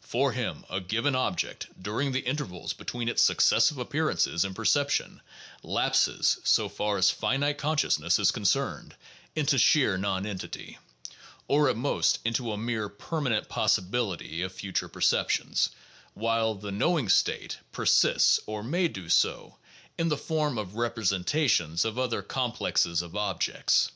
For 0.00 0.32
him, 0.32 0.64
a 0.70 0.80
given 0.80 1.14
object, 1.14 1.66
during 1.82 2.12
the 2.12 2.20
intervals 2.24 2.72
between 2.72 3.10
its 3.10 3.20
successive 3.20 3.76
appearances 3.76 4.42
in 4.42 4.54
perception, 4.54 5.20
lapses 5.62 6.38
(so 6.44 6.70
far 6.70 6.96
as 6.96 7.10
finite 7.10 7.58
consciousness 7.58 8.18
is 8.18 8.30
concerned) 8.30 8.96
into 9.36 9.58
sheer 9.58 9.98
nonentity, 9.98 10.78
or 11.46 11.68
at 11.68 11.76
most 11.76 12.20
into 12.24 12.52
a 12.52 12.56
mere 12.56 12.88
"permanent 12.88 13.50
possibility" 13.50 14.40
of 14.40 14.50
future 14.52 14.88
perceptions, 14.88 15.68
while 16.14 16.54
"the 16.54 16.72
knowing 16.72 17.10
state" 17.10 17.58
per 17.70 17.84
sists 17.84 18.40
(or 18.46 18.62
may 18.62 18.88
do 18.88 19.10
so) 19.10 19.58
in 19.98 20.08
the 20.08 20.16
form 20.16 20.56
of 20.56 20.76
representations 20.76 21.84
of 21.84 21.98
other 21.98 22.22
com 22.22 22.52
plexes 22.54 23.02
of 23.02 23.14
objects. 23.14 23.90